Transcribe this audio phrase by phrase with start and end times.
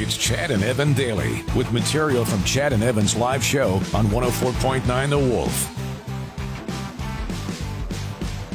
[0.00, 5.10] It's Chad and Evan daily with material from Chad and Evan's live show on 104.9
[5.10, 5.74] The Wolf.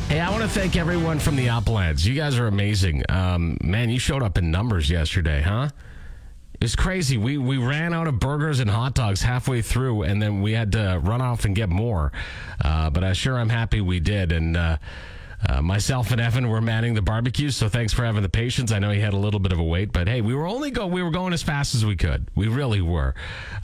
[0.07, 2.07] Hey, I want to thank everyone from the Uplands.
[2.07, 3.03] You guys are amazing.
[3.09, 5.67] Um, man, you showed up in numbers yesterday, huh?
[6.61, 7.17] It's crazy.
[7.17, 10.71] We we ran out of burgers and hot dogs halfway through, and then we had
[10.71, 12.13] to run off and get more.
[12.63, 14.31] Uh, but I sure am happy we did.
[14.31, 14.77] And uh,
[15.49, 18.71] uh, myself and Evan were manning the barbecue, so thanks for having the patience.
[18.71, 20.71] I know he had a little bit of a wait, but hey, we were only
[20.71, 22.27] go we were going as fast as we could.
[22.35, 23.15] We really were.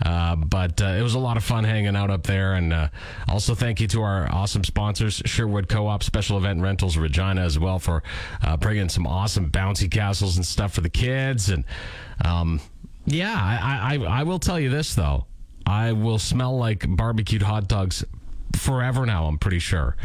[0.06, 2.90] Uh, but uh, it was a lot of fun hanging out up there, and uh,
[3.28, 7.80] also thank you to our awesome sponsors, Sherwood Co-op, Special Event Rentals, Regina as well
[7.80, 8.04] for
[8.44, 11.50] uh, bringing some awesome bouncy castles and stuff for the kids.
[11.50, 11.64] And
[12.24, 12.60] um,
[13.06, 15.26] yeah, I, I I will tell you this though,
[15.66, 18.04] I will smell like barbecued hot dogs
[18.56, 19.26] forever now.
[19.26, 19.96] I'm pretty sure.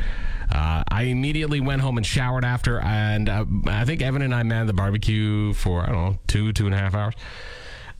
[0.50, 4.42] Uh, I immediately went home and showered after, and uh, I think Evan and I
[4.42, 7.14] manned the barbecue for I don't know two two and a half hours.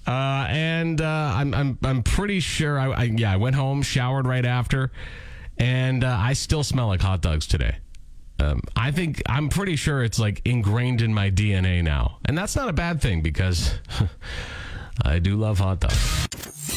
[0.07, 4.27] Uh, and uh, I'm I'm I'm pretty sure I, I yeah I went home showered
[4.27, 4.93] right after,
[5.59, 7.77] and uh, I still smell like hot dogs today.
[8.39, 12.55] Um, I think I'm pretty sure it's like ingrained in my DNA now, and that's
[12.57, 13.75] not a bad thing because
[15.05, 16.29] I do love hot dogs.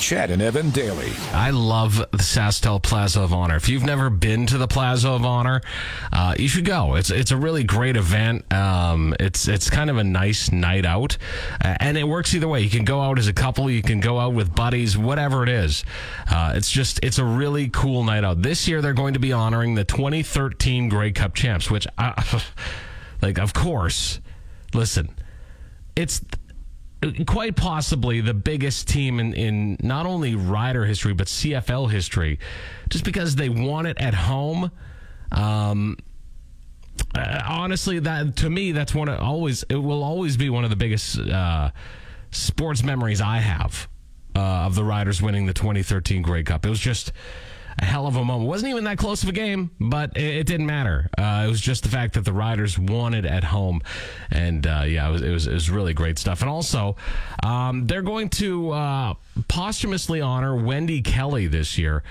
[0.07, 1.11] Chad and Evan daily.
[1.33, 3.57] I love the SaskTel Plaza of Honor.
[3.57, 5.59] If you've never been to the Plaza of Honor,
[6.13, 6.95] uh, you should go.
[6.95, 8.49] It's it's a really great event.
[8.53, 11.17] Um, it's it's kind of a nice night out,
[11.61, 12.61] uh, and it works either way.
[12.61, 15.49] You can go out as a couple, you can go out with buddies, whatever it
[15.49, 15.83] is.
[16.31, 18.41] Uh, it's just it's a really cool night out.
[18.41, 22.41] This year they're going to be honoring the 2013 Grey Cup champs, which, I,
[23.21, 24.21] like, of course,
[24.73, 25.13] listen,
[25.97, 26.21] it's
[27.25, 32.39] quite possibly the biggest team in, in not only rider history but CFL history,
[32.89, 34.71] just because they won it at home.
[35.31, 35.97] Um,
[37.15, 40.69] uh, honestly, that to me, that's one of always it will always be one of
[40.69, 41.71] the biggest uh,
[42.31, 43.87] sports memories I have
[44.35, 46.65] uh, of the Riders winning the 2013 Grey Cup.
[46.65, 47.11] It was just
[47.79, 48.49] a hell of a moment.
[48.49, 51.09] Wasn't even that close of a game, but it, it didn't matter.
[51.17, 53.81] Uh, it was just the fact that the Riders won it at home,
[54.31, 56.41] and uh, yeah, it was, it was, it was really great stuff.
[56.41, 56.95] And also,
[57.43, 59.13] um, they're going to uh,
[59.47, 62.03] posthumously honor Wendy Kelly this year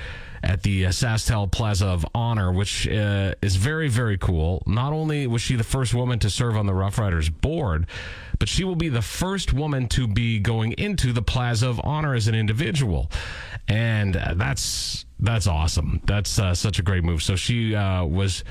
[0.42, 4.62] at the uh, SaskTel Plaza of Honor, which uh, is very, very cool.
[4.66, 7.87] Not only was she the first woman to serve on the Roughriders board,
[8.38, 12.14] but she will be the first woman to be going into the Plaza of Honor
[12.14, 13.10] as an individual,
[13.66, 16.00] and uh, that's that's awesome.
[16.04, 17.22] That's uh, such a great move.
[17.22, 18.44] So she uh, was.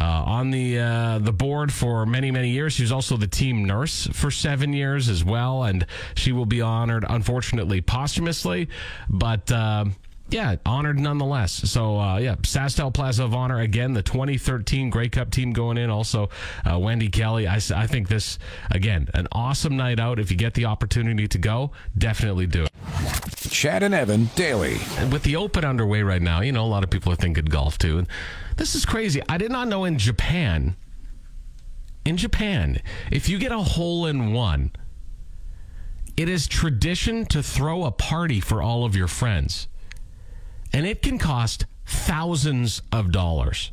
[0.00, 2.72] Uh, on the uh, the board for many many years.
[2.72, 6.60] She was also the team nurse for seven years as well, and she will be
[6.60, 8.68] honored, unfortunately, posthumously,
[9.08, 9.50] but.
[9.50, 9.86] Uh,
[10.30, 11.52] yeah, honored nonetheless.
[11.52, 15.90] So, uh, yeah, SaskTel Plaza of Honor again, the 2013 Grey Cup team going in.
[15.90, 16.30] Also,
[16.68, 17.46] uh, Wendy Kelly.
[17.46, 18.38] I, I think this
[18.70, 20.18] again an awesome night out.
[20.18, 22.73] If you get the opportunity to go, definitely do it.
[23.54, 24.78] Chad and Evan daily.
[25.12, 27.78] With the Open underway right now, you know a lot of people are thinking golf
[27.78, 28.04] too,
[28.56, 29.22] this is crazy.
[29.28, 30.74] I did not know in Japan.
[32.04, 32.82] In Japan,
[33.12, 34.72] if you get a hole in one,
[36.16, 39.68] it is tradition to throw a party for all of your friends
[40.72, 43.70] and it can cost thousands of dollars.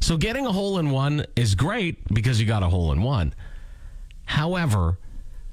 [0.00, 3.34] So getting a hole in one is great because you got a hole in one.
[4.24, 4.98] However,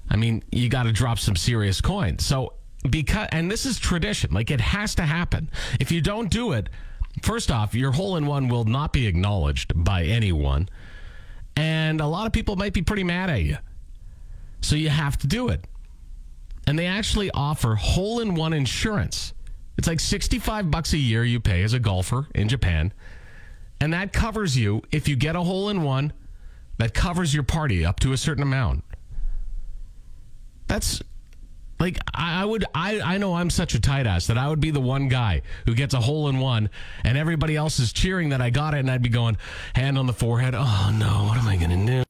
[0.09, 2.18] I mean, you got to drop some serious coin.
[2.20, 2.53] So
[2.90, 5.50] because and this is tradition, like it has to happen.
[5.80, 6.69] If you don't do it,
[7.22, 10.69] first off, your hole in one will not be acknowledged by anyone.
[11.56, 13.58] And a lot of people might be pretty mad at you.
[14.62, 15.66] So you have to do it.
[16.67, 19.34] And they actually offer hole in one insurance.
[19.78, 22.94] It's like 65 bucks a year you pay as a golfer in Japan.
[23.79, 26.14] And that covers you if you get a hole in one,
[26.78, 28.84] that covers your party up to a certain amount.
[30.67, 31.02] That's
[31.82, 34.62] like I, I would I, I know I'm such a tight ass that I would
[34.62, 36.70] be the one guy who gets a hole in one
[37.04, 39.36] and everybody else is cheering that I got it and I'd be going
[39.74, 42.04] hand on the forehead, oh no, what am I gonna do?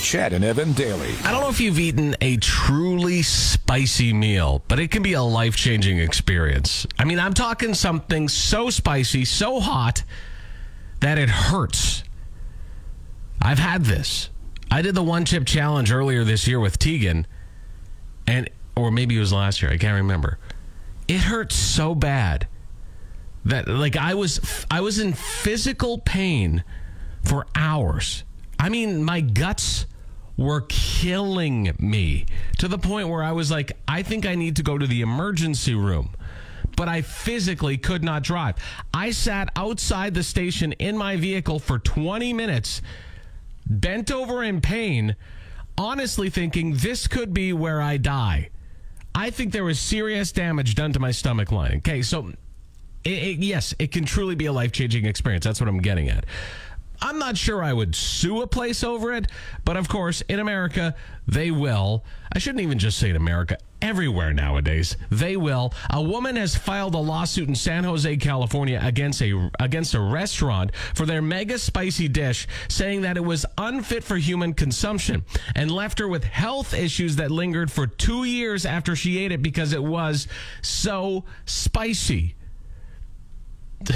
[0.00, 1.12] Chad and Evan daily.
[1.24, 5.22] I don't know if you've eaten a truly spicy meal, but it can be a
[5.22, 6.86] life changing experience.
[6.98, 10.04] I mean, I'm talking something so spicy, so hot
[11.00, 12.02] that it hurts.
[13.42, 14.30] I've had this.
[14.70, 17.26] I did the one chip challenge earlier this year with Tegan,
[18.26, 18.48] and
[18.78, 19.70] or maybe it was last year.
[19.70, 20.38] I can't remember.
[21.06, 22.46] It hurt so bad
[23.44, 26.64] that like I was I was in physical pain
[27.24, 28.24] for hours.
[28.58, 29.86] I mean, my guts
[30.36, 32.26] were killing me
[32.58, 35.00] to the point where I was like, I think I need to go to the
[35.00, 36.10] emergency room.
[36.76, 38.54] But I physically could not drive.
[38.94, 42.82] I sat outside the station in my vehicle for 20 minutes,
[43.66, 45.16] bent over in pain,
[45.76, 48.50] honestly thinking this could be where I die.
[49.18, 51.78] I think there was serious damage done to my stomach lining.
[51.78, 52.28] Okay, so
[53.02, 55.44] it, it, yes, it can truly be a life changing experience.
[55.44, 56.24] That's what I'm getting at.
[57.00, 59.26] I'm not sure I would sue a place over it,
[59.64, 60.94] but of course, in America,
[61.26, 62.04] they will.
[62.32, 65.72] I shouldn't even just say in America, everywhere nowadays, they will.
[65.90, 70.74] A woman has filed a lawsuit in San Jose, California against a against a restaurant
[70.94, 75.24] for their mega spicy dish, saying that it was unfit for human consumption
[75.54, 79.42] and left her with health issues that lingered for 2 years after she ate it
[79.42, 80.26] because it was
[80.62, 82.34] so spicy.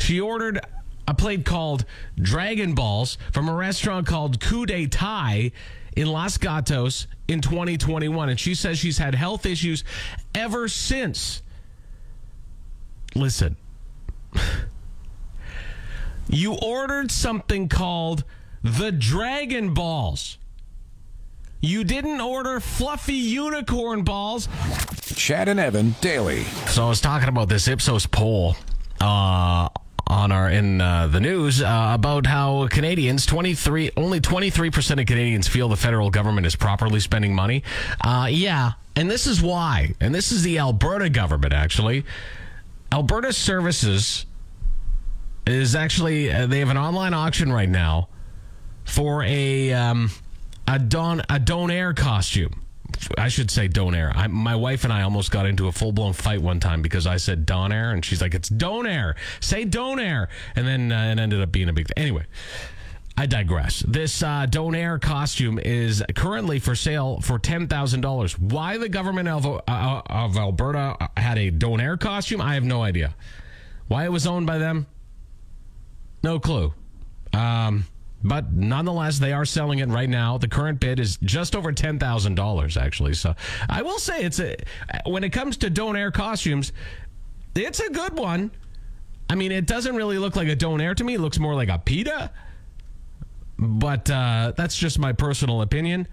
[0.00, 0.60] She ordered
[1.08, 5.52] a plate called Dragon Balls from a restaurant called Coup de Thai
[5.96, 8.28] in Los Gatos in 2021.
[8.28, 9.84] And she says she's had health issues
[10.34, 11.42] ever since.
[13.14, 13.56] Listen,
[16.28, 18.24] you ordered something called
[18.62, 20.36] the Dragon Balls.
[21.62, 24.46] You didn't order fluffy unicorn balls.
[25.16, 26.44] Chad and Evan daily.
[26.66, 28.56] So I was talking about this Ipsos poll
[29.00, 29.04] uh,
[30.18, 35.46] on our in uh, the news uh, about how Canadians 23 only 23% of Canadians
[35.46, 37.62] feel the federal government is properly spending money.
[38.00, 39.94] Uh, yeah, and this is why.
[40.00, 42.04] And this is the Alberta government actually.
[42.90, 44.26] Alberta Services
[45.46, 48.08] is actually uh, they have an online auction right now
[48.84, 50.10] for a um,
[50.66, 52.64] a don a Donair costume.
[53.16, 54.14] I should say Donair.
[54.14, 57.06] I, my wife and I almost got into a full blown fight one time because
[57.06, 59.14] I said Donair and she's like, "It's Donair.
[59.40, 61.86] Say Donair," and then uh, it ended up being a big.
[61.88, 62.26] Th- anyway,
[63.16, 63.80] I digress.
[63.80, 68.38] This uh, Donair costume is currently for sale for ten thousand dollars.
[68.38, 73.14] Why the government of, uh, of Alberta had a Donair costume, I have no idea.
[73.88, 74.86] Why it was owned by them,
[76.22, 76.72] no clue.
[77.32, 77.86] Um,
[78.22, 80.38] but nonetheless, they are selling it right now.
[80.38, 83.14] The current bid is just over ten thousand dollars, actually.
[83.14, 83.34] So
[83.68, 84.56] I will say it's a
[85.06, 86.72] when it comes to Donair costumes,
[87.54, 88.50] it's a good one.
[89.30, 91.14] I mean, it doesn't really look like a Donair to me.
[91.14, 92.32] It looks more like a pita.
[93.58, 96.08] But uh, that's just my personal opinion.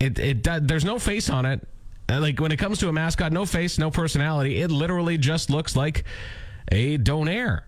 [0.00, 1.66] It it there's no face on it.
[2.08, 4.60] Uh, like when it comes to a mascot, no face, no personality.
[4.60, 6.04] It literally just looks like
[6.70, 7.62] a Donair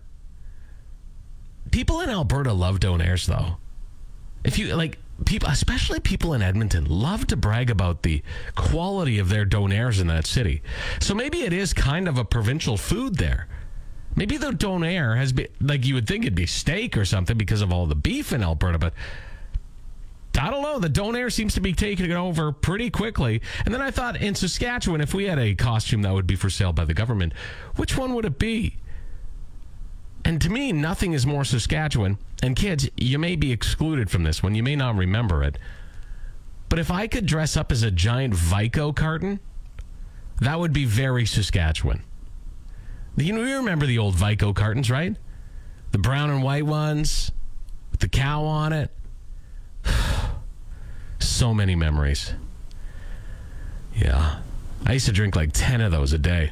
[1.71, 3.57] people in Alberta love Donairs, though.
[4.43, 8.21] If you like, people, especially people in Edmonton, love to brag about the
[8.55, 10.61] quality of their Donairs in that city.
[10.99, 13.47] So maybe it is kind of a provincial food there.
[14.15, 17.61] Maybe the Donair has been like you would think it'd be steak or something because
[17.61, 18.93] of all the beef in Alberta, but
[20.39, 20.79] I don't know.
[20.79, 23.41] The Donair seems to be taking it over pretty quickly.
[23.65, 26.49] And then I thought in Saskatchewan, if we had a costume that would be for
[26.49, 27.33] sale by the government,
[27.75, 28.77] which one would it be?
[30.27, 32.17] And to me, nothing is more Saskatchewan.
[32.43, 34.55] And kids, you may be excluded from this one.
[34.55, 35.57] You may not remember it.
[36.67, 39.39] But if I could dress up as a giant Vico carton,
[40.41, 42.03] that would be very Saskatchewan.
[43.15, 45.15] You know, you remember the old Vico cartons, right?
[45.93, 47.31] The brown and white ones
[47.91, 48.91] with the cow on it.
[51.19, 52.33] so many memories.
[53.95, 54.39] Yeah.
[54.85, 56.51] I used to drink like 10 of those a day.